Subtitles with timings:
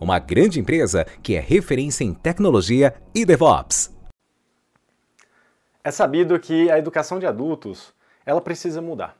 [0.00, 3.94] uma grande empresa que é referência em tecnologia e DevOps.
[5.82, 7.94] É sabido que a educação de adultos,
[8.26, 9.16] ela precisa mudar.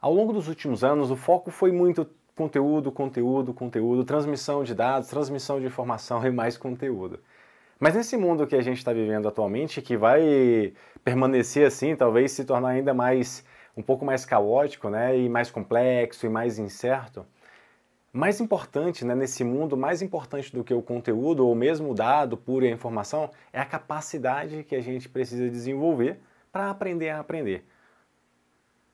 [0.00, 5.08] Ao longo dos últimos anos, o foco foi muito conteúdo, conteúdo, conteúdo, transmissão de dados,
[5.08, 7.20] transmissão de informação e mais conteúdo.
[7.78, 10.72] Mas nesse mundo que a gente está vivendo atualmente, que vai
[11.04, 13.44] permanecer assim, talvez se tornar ainda mais
[13.76, 17.26] um pouco mais caótico, né, e mais complexo e mais incerto.
[18.16, 22.36] Mais importante, né, nesse mundo, mais importante do que o conteúdo ou mesmo o dado
[22.36, 26.20] puro e a informação, é a capacidade que a gente precisa desenvolver
[26.52, 27.66] para aprender a aprender.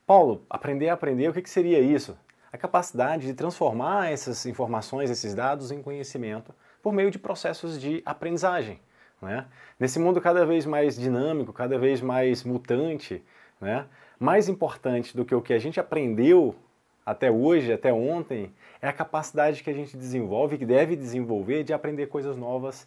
[0.07, 2.17] Paulo, aprender a aprender, o que, que seria isso?
[2.51, 8.03] A capacidade de transformar essas informações, esses dados em conhecimento por meio de processos de
[8.07, 8.81] aprendizagem.
[9.21, 9.45] Né?
[9.79, 13.23] Nesse mundo cada vez mais dinâmico, cada vez mais mutante,
[13.61, 13.85] né?
[14.19, 16.57] Mais importante do que o que a gente aprendeu
[17.05, 21.73] até hoje, até ontem, é a capacidade que a gente desenvolve, que deve desenvolver, de
[21.73, 22.87] aprender coisas novas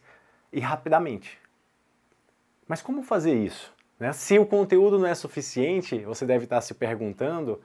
[0.51, 1.39] e rapidamente.
[2.67, 3.73] Mas como fazer isso?
[3.99, 4.11] Né?
[4.13, 7.61] Se o conteúdo não é suficiente, você deve estar se perguntando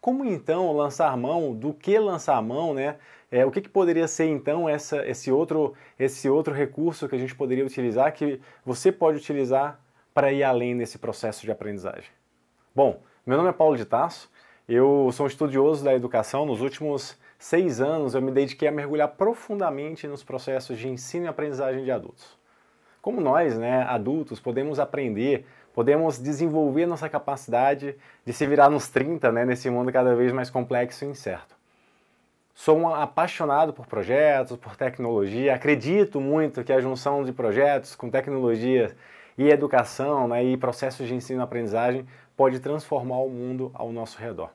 [0.00, 2.96] como então lançar mão, do que lançar mão, né?
[3.28, 7.18] É, o que, que, poderia ser então essa, esse, outro, esse outro recurso que a
[7.18, 9.80] gente poderia utilizar, que você pode utilizar
[10.14, 12.08] para ir além nesse processo de aprendizagem?
[12.72, 14.30] Bom, meu nome é Paulo de Tasso,
[14.68, 16.44] eu sou um estudioso da educação.
[16.44, 21.28] Nos últimos seis anos eu me dediquei a mergulhar profundamente nos processos de ensino e
[21.28, 22.36] aprendizagem de adultos.
[23.00, 27.94] Como nós, né, adultos, podemos aprender, podemos desenvolver nossa capacidade
[28.24, 31.54] de se virar nos 30, né, nesse mundo cada vez mais complexo e incerto.
[32.52, 38.10] Sou um apaixonado por projetos, por tecnologia, acredito muito que a junção de projetos com
[38.10, 38.96] tecnologia
[39.38, 44.18] e educação né, e processos de ensino e aprendizagem pode transformar o mundo ao nosso
[44.18, 44.50] redor.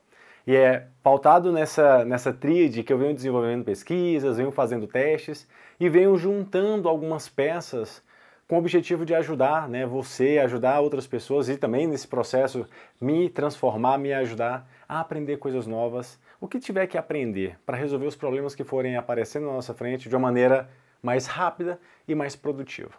[0.45, 5.47] E é pautado nessa, nessa tríade que eu venho desenvolvendo pesquisas, venho fazendo testes
[5.79, 8.03] e venho juntando algumas peças
[8.47, 12.67] com o objetivo de ajudar né, você, ajudar outras pessoas e também nesse processo
[12.99, 18.07] me transformar, me ajudar a aprender coisas novas, o que tiver que aprender para resolver
[18.07, 20.69] os problemas que forem aparecendo na nossa frente de uma maneira
[21.01, 22.91] mais rápida e mais produtiva.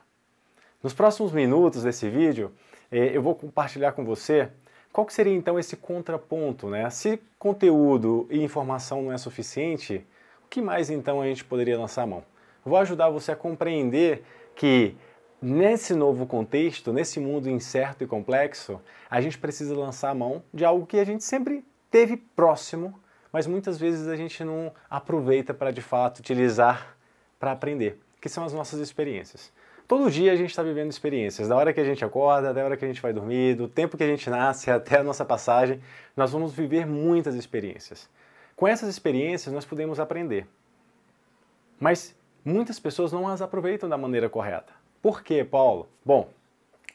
[0.82, 2.50] Nos próximos minutos desse vídeo,
[2.90, 4.48] eh, eu vou compartilhar com você
[4.92, 6.88] qual que seria então esse contraponto, né?
[6.90, 10.06] Se conteúdo e informação não é suficiente,
[10.44, 12.22] o que mais então a gente poderia lançar a mão?
[12.64, 14.22] Vou ajudar você a compreender
[14.54, 14.94] que
[15.40, 18.80] nesse novo contexto, nesse mundo incerto e complexo,
[19.10, 22.94] a gente precisa lançar a mão de algo que a gente sempre teve próximo,
[23.32, 26.96] mas muitas vezes a gente não aproveita para de fato utilizar
[27.40, 29.50] para aprender, que são as nossas experiências.
[29.92, 32.78] Todo dia a gente está vivendo experiências, da hora que a gente acorda, da hora
[32.78, 35.82] que a gente vai dormir, do tempo que a gente nasce até a nossa passagem,
[36.16, 38.08] nós vamos viver muitas experiências.
[38.56, 40.46] Com essas experiências nós podemos aprender.
[41.78, 44.72] Mas muitas pessoas não as aproveitam da maneira correta.
[45.02, 45.86] Por quê, Paulo?
[46.02, 46.30] Bom,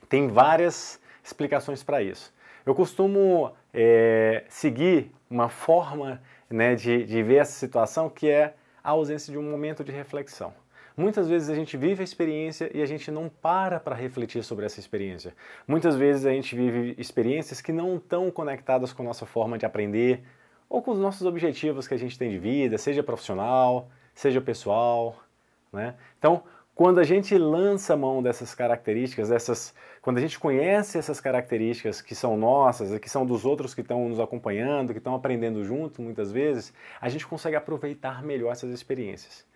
[0.09, 2.33] tem várias explicações para isso.
[2.65, 6.19] Eu costumo é, seguir uma forma
[6.49, 10.51] né, de, de ver essa situação que é a ausência de um momento de reflexão.
[10.97, 14.65] Muitas vezes a gente vive a experiência e a gente não para para refletir sobre
[14.65, 15.35] essa experiência.
[15.67, 19.65] Muitas vezes a gente vive experiências que não estão conectadas com a nossa forma de
[19.65, 20.23] aprender
[20.67, 25.15] ou com os nossos objetivos que a gente tem de vida, seja profissional, seja pessoal.
[25.71, 25.93] Né?
[26.17, 26.41] Então,
[26.73, 32.15] quando a gente lança mão dessas características, dessas, quando a gente conhece essas características que
[32.15, 36.31] são nossas que são dos outros que estão nos acompanhando, que estão aprendendo junto muitas
[36.31, 39.46] vezes, a gente consegue aproveitar melhor essas experiências.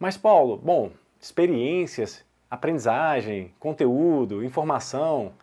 [0.00, 5.34] Mas, Paulo, bom, experiências, aprendizagem, conteúdo, informação,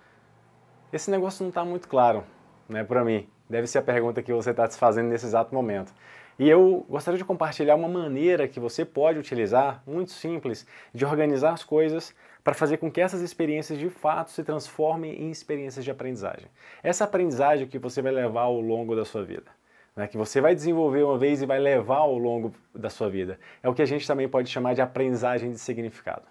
[0.92, 2.24] esse negócio não está muito claro
[2.68, 3.30] né, para mim.
[3.48, 5.94] Deve ser a pergunta que você está se fazendo nesse exato momento.
[6.40, 11.54] E eu gostaria de compartilhar uma maneira que você pode utilizar, muito simples, de organizar
[11.54, 15.92] as coisas para fazer com que essas experiências de fato se transformem em experiências de
[15.92, 16.48] aprendizagem.
[16.82, 19.57] Essa aprendizagem que você vai levar ao longo da sua vida.
[19.98, 23.40] Né, que você vai desenvolver uma vez e vai levar ao longo da sua vida.
[23.64, 26.22] É o que a gente também pode chamar de aprendizagem de significado.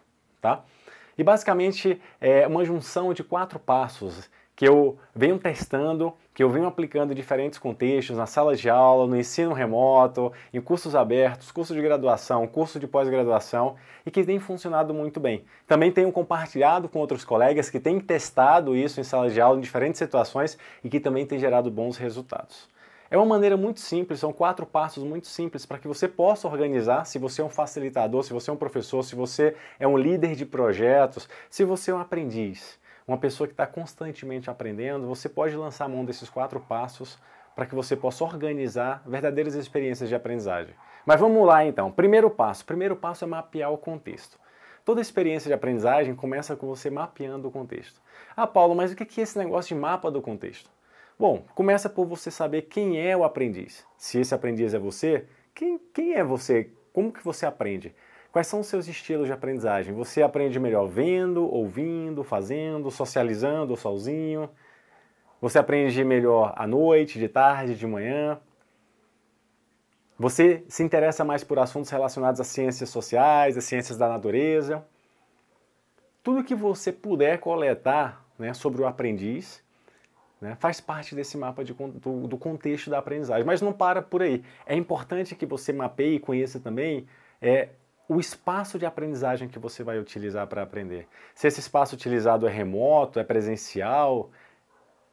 [0.41, 0.63] Tá?
[1.19, 6.67] E basicamente é uma junção de quatro passos que eu venho testando, que eu venho
[6.67, 11.75] aplicando em diferentes contextos, nas salas de aula, no ensino remoto, em cursos abertos, curso
[11.75, 13.75] de graduação, curso de pós-graduação
[14.07, 15.45] e que tem funcionado muito bem.
[15.67, 19.61] Também tenho compartilhado com outros colegas que têm testado isso em salas de aula em
[19.61, 22.76] diferentes situações e que também têm gerado bons resultados.
[23.09, 27.05] É uma maneira muito simples, são quatro passos muito simples para que você possa organizar.
[27.05, 30.35] Se você é um facilitador, se você é um professor, se você é um líder
[30.35, 35.55] de projetos, se você é um aprendiz, uma pessoa que está constantemente aprendendo, você pode
[35.55, 37.17] lançar a mão desses quatro passos
[37.55, 40.75] para que você possa organizar verdadeiras experiências de aprendizagem.
[41.07, 41.93] Mas vamos lá então.
[41.93, 42.65] Primeiro passo.
[42.65, 44.37] Primeiro passo é mapear o contexto.
[44.85, 48.01] Toda experiência de aprendizagem começa com você mapeando o contexto.
[48.37, 50.76] Ah, Paulo, mas o que é esse negócio de mapa do contexto?
[51.19, 53.87] Bom, começa por você saber quem é o aprendiz.
[53.97, 56.71] Se esse aprendiz é você, quem, quem é você?
[56.93, 57.95] Como que você aprende?
[58.31, 59.95] Quais são os seus estilos de aprendizagem?
[59.95, 64.51] Você aprende melhor vendo, ouvindo, fazendo, socializando ou sozinho?
[65.41, 68.39] Você aprende melhor à noite, de tarde, de manhã?
[70.19, 74.85] Você se interessa mais por assuntos relacionados às ciências sociais, às ciências da natureza?
[76.23, 79.65] Tudo que você puder coletar né, sobre o aprendiz
[80.47, 83.45] né, faz parte desse mapa de, do, do, contexto da aprendizagem.
[83.45, 84.45] Mas não para por aí.
[84.65, 87.09] É importante que você mapeie e conheça também
[87.43, 87.71] é,
[88.09, 91.09] o espaço de aprendizagem que você vai utilizar para aprender.
[91.35, 94.31] Se esse espaço utilizado é remoto, é presencial,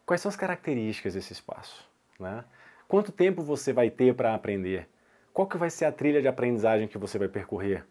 [0.06, 1.84] quais são as características desse espaço?
[2.20, 2.44] Né?
[2.88, 4.88] Quanto tempo você vai ter para aprender?
[5.34, 7.84] Qual que vai ser a trilha de aprendizagem que você vai percorrer?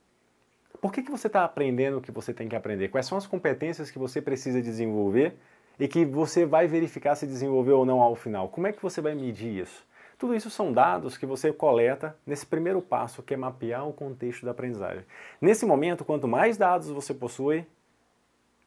[0.81, 2.87] Por que, que você está aprendendo o que você tem que aprender?
[2.87, 5.37] Quais são as competências que você precisa desenvolver
[5.79, 8.49] e que você vai verificar se desenvolveu ou não ao final.
[8.49, 9.85] Como é que você vai medir isso?
[10.19, 14.45] Tudo isso são dados que você coleta nesse primeiro passo, que é mapear o contexto
[14.45, 15.05] da aprendizagem.
[15.41, 17.67] Nesse momento, quanto mais dados você possui,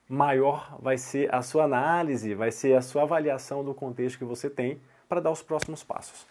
[0.07, 4.49] maior vai ser a sua análise, vai ser a sua avaliação do contexto que você
[4.49, 6.27] tem para dar os próximos passos.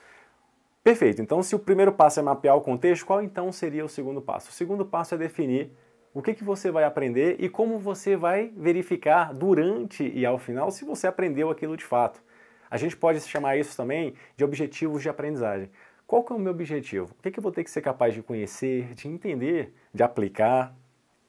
[0.82, 1.22] Perfeito.
[1.22, 4.50] Então, se o primeiro passo é mapear o contexto, qual então seria o segundo passo?
[4.50, 5.72] O segundo passo é definir
[6.14, 10.70] o que, que você vai aprender e como você vai verificar durante e ao final
[10.70, 12.22] se você aprendeu aquilo de fato.
[12.70, 15.68] A gente pode chamar isso também de objetivos de aprendizagem.
[16.06, 17.12] Qual que é o meu objetivo?
[17.18, 20.72] O que, que eu vou ter que ser capaz de conhecer, de entender, de aplicar,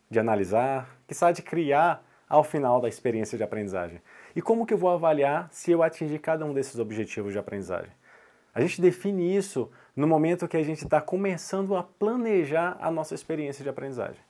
[0.08, 4.00] de analisar, que sabe de criar ao final da experiência de aprendizagem?
[4.36, 7.92] E como que eu vou avaliar se eu atingir cada um desses objetivos de aprendizagem?
[8.54, 13.16] A gente define isso no momento que a gente está começando a planejar a nossa
[13.16, 14.25] experiência de aprendizagem.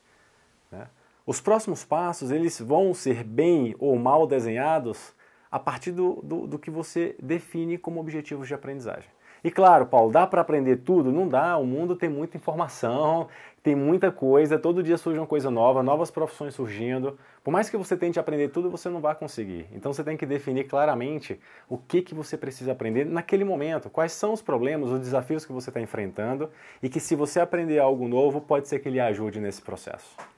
[0.75, 0.87] Né?
[1.25, 5.13] Os próximos passos eles vão ser bem ou mal desenhados
[5.51, 9.09] a partir do, do, do que você define como objetivos de aprendizagem.
[9.43, 11.11] E claro, Paulo, dá para aprender tudo?
[11.11, 13.27] Não dá, o mundo tem muita informação,
[13.61, 17.17] tem muita coisa, todo dia surge uma coisa nova, novas profissões surgindo.
[17.43, 19.67] Por mais que você tente aprender tudo, você não vai conseguir.
[19.71, 21.39] Então você tem que definir claramente
[21.69, 25.53] o que, que você precisa aprender naquele momento, quais são os problemas, os desafios que
[25.53, 26.49] você está enfrentando
[26.81, 30.34] e que se você aprender algo novo, pode ser que ele ajude nesse processo.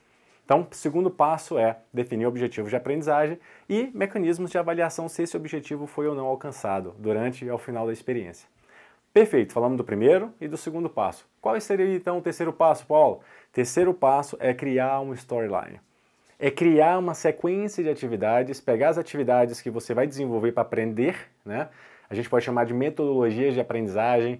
[0.47, 5.35] Então, o segundo passo é definir objetivos de aprendizagem e mecanismos de avaliação se esse
[5.35, 8.47] objetivo foi ou não alcançado durante e ao final da experiência.
[9.13, 11.27] Perfeito, falamos do primeiro e do segundo passo.
[11.41, 13.19] Qual seria então o terceiro passo, Paulo?
[13.51, 15.81] Terceiro passo é criar uma storyline.
[16.39, 21.27] É criar uma sequência de atividades, pegar as atividades que você vai desenvolver para aprender,
[21.45, 21.67] né?
[22.09, 24.39] A gente pode chamar de metodologias de aprendizagem,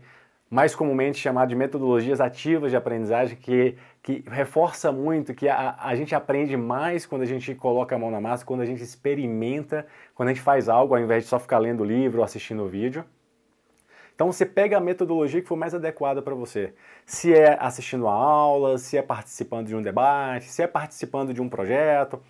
[0.50, 3.76] mais comumente chamado de metodologias ativas de aprendizagem, que,
[4.08, 8.10] que reforça muito que a, a gente aprende mais quando a gente coloca a mão
[8.10, 9.86] na massa, quando a gente experimenta,
[10.16, 13.04] quando a gente faz algo ao invés de só ficar lendo livro ou assistindo vídeo.
[14.16, 16.74] Então você pega a metodologia que for mais adequada para você.
[17.06, 21.42] Se é assistindo a aula, se é participando de um debate, se é participando de
[21.42, 22.22] um projeto,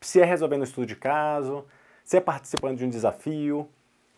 [0.00, 1.66] se é resolvendo um estudo de caso,
[2.02, 3.68] se é participando de um desafio,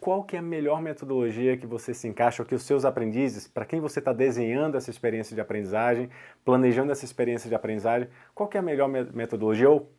[0.00, 3.48] qual que é a melhor metodologia que você se encaixa, ou que os seus aprendizes,
[3.48, 6.08] para quem você está desenhando essa experiência de aprendizagem,
[6.44, 9.90] planejando essa experiência de aprendizagem, qual que é a melhor metodologia ou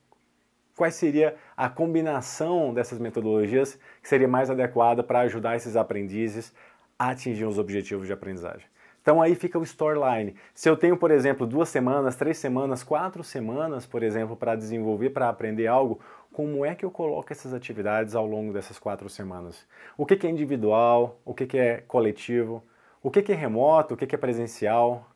[0.75, 6.53] qual seria a combinação dessas metodologias que seria mais adequada para ajudar esses aprendizes
[6.97, 8.65] a atingir os objetivos de aprendizagem.
[9.01, 10.35] Então aí fica o storyline.
[10.53, 15.09] Se eu tenho, por exemplo, duas semanas, três semanas, quatro semanas, por exemplo, para desenvolver,
[15.09, 15.99] para aprender algo,
[16.31, 19.65] como é que eu coloco essas atividades ao longo dessas quatro semanas?
[19.97, 21.19] O que, é individual?
[21.25, 22.63] O que, é coletivo?
[23.01, 23.93] O que, é remoto?
[23.93, 25.09] O que, é presencial?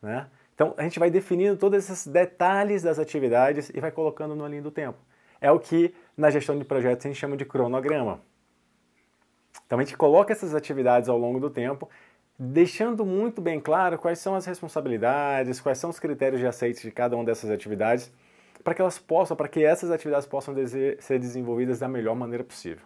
[0.00, 0.26] Né?
[0.54, 4.62] Então a gente vai definindo todos esses detalhes das atividades e vai colocando no linha
[4.62, 4.98] do tempo.
[5.40, 8.20] É o que na gestão de projetos a gente chama de cronograma.
[9.66, 11.88] Então a gente coloca essas atividades ao longo do tempo
[12.38, 16.90] deixando muito bem claro quais são as responsabilidades, quais são os critérios de aceite de
[16.90, 18.12] cada uma dessas atividades,
[18.62, 22.84] para que elas possam, para que essas atividades possam ser desenvolvidas da melhor maneira possível.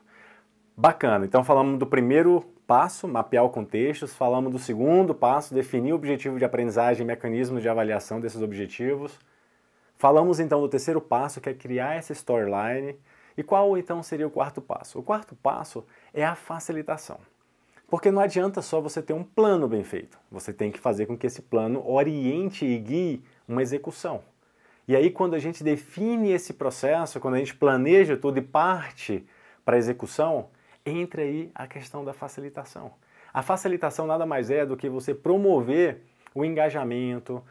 [0.77, 1.25] Bacana.
[1.25, 6.39] Então falamos do primeiro passo, mapear o contexto, falamos do segundo passo, definir o objetivo
[6.39, 9.19] de aprendizagem e mecanismos de avaliação desses objetivos.
[9.97, 12.97] Falamos então do terceiro passo, que é criar essa storyline.
[13.37, 14.99] E qual então seria o quarto passo?
[14.99, 17.19] O quarto passo é a facilitação.
[17.89, 20.19] Porque não adianta só você ter um plano bem feito.
[20.31, 24.23] Você tem que fazer com que esse plano oriente e guie uma execução.
[24.89, 29.27] E aí, quando a gente define esse processo, quando a gente planeja tudo e parte
[29.65, 30.49] para a execução,
[30.85, 32.93] entra aí a questão da facilitação.
[33.35, 36.03] A facilitação nada mais é do que você promover
[36.35, 37.43] o engajamento,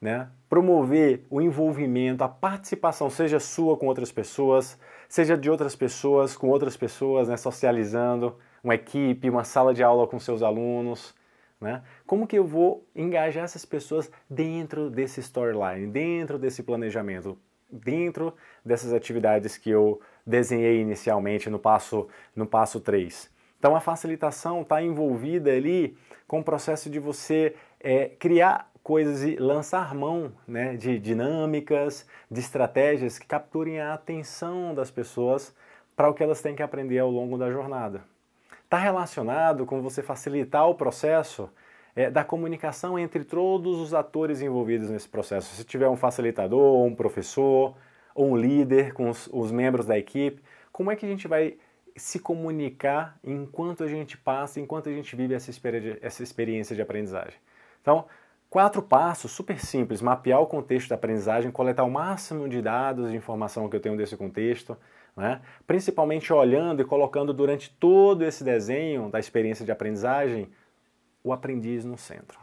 [0.00, 0.28] né?
[0.48, 6.48] promover o envolvimento, a participação, seja sua com outras pessoas, seja de outras pessoas com
[6.48, 7.36] outras pessoas, né?
[7.36, 11.14] socializando, uma equipe, uma sala de aula com seus alunos.
[11.60, 11.82] Né?
[12.06, 17.38] Como que eu vou engajar essas pessoas dentro desse storyline, dentro desse planejamento,
[17.70, 23.30] dentro dessas atividades que eu desenhei inicialmente no passo, no passo 3?
[23.58, 29.36] Então a facilitação está envolvida ali com o processo de você é, criar coisas e
[29.36, 35.54] lançar mão né, de dinâmicas, de estratégias que capturem a atenção das pessoas
[35.94, 38.02] para o que elas têm que aprender ao longo da jornada.
[38.70, 41.50] Está relacionado com você facilitar o processo
[41.96, 45.52] é, da comunicação entre todos os atores envolvidos nesse processo.
[45.56, 47.74] Se tiver um facilitador, um professor,
[48.14, 51.56] ou um líder com os, os membros da equipe, como é que a gente vai
[51.96, 55.50] se comunicar enquanto a gente passa, enquanto a gente vive essa,
[56.22, 57.40] experiência de aprendizagem?
[57.82, 58.04] Então,
[58.50, 63.16] Quatro passos super simples: mapear o contexto da aprendizagem, coletar o máximo de dados de
[63.16, 64.76] informação que eu tenho desse contexto,
[65.16, 65.40] né?
[65.66, 70.48] principalmente olhando e colocando durante todo esse desenho da experiência de aprendizagem
[71.22, 72.38] o aprendiz no centro.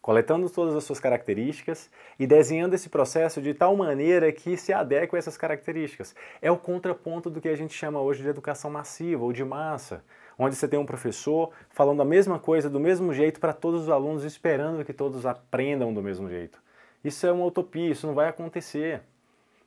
[0.00, 5.16] Coletando todas as suas características e desenhando esse processo de tal maneira que se adeque
[5.16, 6.14] a essas características.
[6.40, 10.04] É o contraponto do que a gente chama hoje de educação massiva ou de massa
[10.38, 13.88] onde você tem um professor falando a mesma coisa do mesmo jeito para todos os
[13.88, 16.60] alunos, esperando que todos aprendam do mesmo jeito.
[17.02, 19.02] Isso é uma utopia, isso não vai acontecer.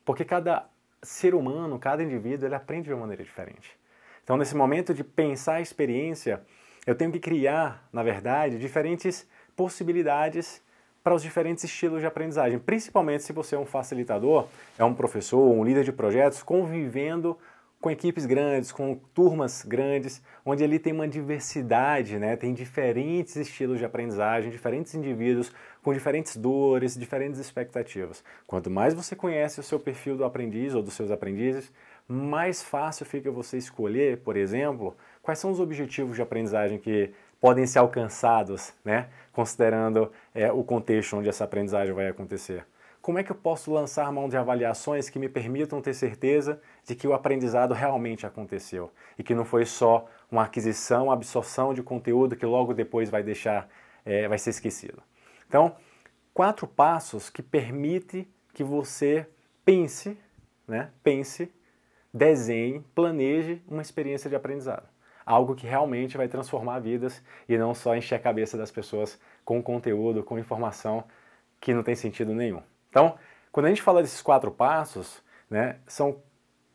[0.04, 0.66] Porque cada
[1.02, 3.78] ser humano, cada indivíduo, ele aprende de uma maneira diferente.
[4.22, 6.42] Então, nesse momento de pensar a experiência,
[6.86, 9.26] eu tenho que criar, na verdade, diferentes
[9.56, 10.62] possibilidades
[11.02, 14.46] para os diferentes estilos de aprendizagem, principalmente se você é um facilitador,
[14.78, 17.38] é um professor, um líder de projetos, convivendo
[17.80, 22.36] com equipes grandes, com turmas grandes, onde ali tem uma diversidade, né?
[22.36, 25.50] tem diferentes estilos de aprendizagem, diferentes indivíduos
[25.82, 28.22] com diferentes dores, diferentes expectativas.
[28.46, 31.72] Quanto mais você conhece o seu perfil do aprendiz ou dos seus aprendizes,
[32.06, 37.10] mais fácil fica você escolher, por exemplo, quais são os objetivos de aprendizagem que
[37.40, 39.08] podem ser alcançados, né?
[39.32, 42.66] considerando é, o contexto onde essa aprendizagem vai acontecer.
[43.02, 46.94] Como é que eu posso lançar mão de avaliações que me permitam ter certeza de
[46.94, 51.82] que o aprendizado realmente aconteceu e que não foi só uma aquisição, uma absorção de
[51.82, 53.68] conteúdo que logo depois vai deixar,
[54.04, 55.02] é, vai ser esquecido.
[55.48, 55.74] Então,
[56.34, 59.26] quatro passos que permitem que você
[59.64, 60.18] pense,
[60.68, 61.50] né, pense,
[62.12, 64.86] desenhe, planeje uma experiência de aprendizado.
[65.24, 69.62] Algo que realmente vai transformar vidas e não só encher a cabeça das pessoas com
[69.62, 71.04] conteúdo, com informação
[71.58, 72.62] que não tem sentido nenhum.
[72.90, 73.14] Então,
[73.50, 76.18] quando a gente fala desses quatro passos, né, são,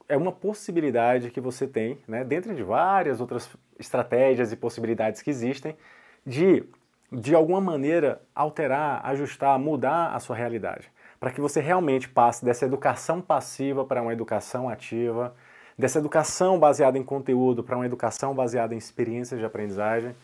[0.09, 5.29] é uma possibilidade que você tem, né, dentro de várias outras estratégias e possibilidades que
[5.29, 5.77] existem,
[6.25, 6.63] de,
[7.11, 10.91] de alguma maneira, alterar, ajustar, mudar a sua realidade.
[11.19, 15.35] Para que você realmente passe dessa educação passiva para uma educação ativa,
[15.77, 20.15] dessa educação baseada em conteúdo para uma educação baseada em experiências de aprendizagem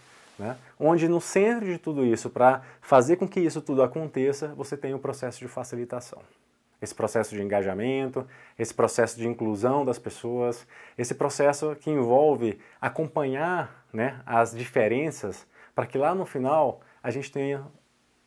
[0.42, 0.58] né?
[0.80, 4.94] onde no centro de tudo isso, para fazer com que isso tudo aconteça, você tem
[4.94, 6.20] o processo de facilitação.
[6.82, 8.26] Esse processo de engajamento,
[8.58, 10.66] esse processo de inclusão das pessoas,
[10.98, 15.46] esse processo que envolve acompanhar né, as diferenças
[15.76, 17.64] para que lá no final a gente tenha,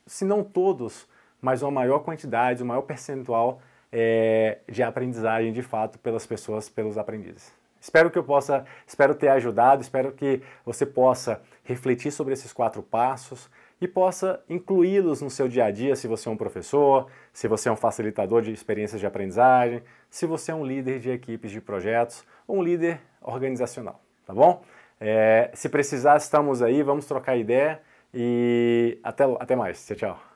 [0.07, 1.09] se não todos,
[1.41, 6.97] mas uma maior quantidade, um maior percentual é, de aprendizagem de fato pelas pessoas, pelos
[6.97, 7.53] aprendizes.
[7.85, 12.83] Espero que eu possa, espero ter ajudado, espero que você possa refletir sobre esses quatro
[12.83, 17.47] passos e possa incluí-los no seu dia a dia, se você é um professor, se
[17.47, 21.51] você é um facilitador de experiências de aprendizagem, se você é um líder de equipes
[21.51, 24.63] de projetos ou um líder organizacional, tá bom?
[24.99, 27.83] É, se precisar, estamos aí, vamos trocar ideia
[28.15, 29.87] e até, até mais.
[29.87, 30.34] Tchau, tchau.